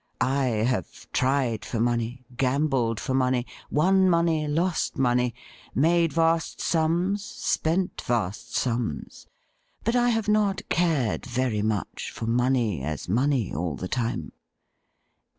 [0.19, 5.35] I have tried for money, gambled for money, won money, lost money,
[5.75, 9.27] made vast sums, spent vast sums,
[9.83, 14.31] but I have not cared very much for money as money all the time.'